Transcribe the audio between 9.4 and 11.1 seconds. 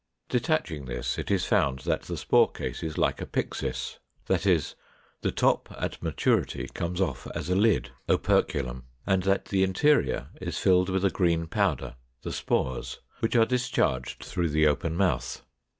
the interior is filled with